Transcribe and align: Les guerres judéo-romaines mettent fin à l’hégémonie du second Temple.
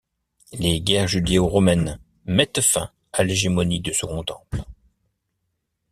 Les 0.53 0.81
guerres 0.81 1.07
judéo-romaines 1.07 1.99
mettent 2.25 2.61
fin 2.61 2.89
à 3.13 3.23
l’hégémonie 3.23 3.81
du 3.81 3.93
second 3.93 4.23
Temple. 4.23 4.63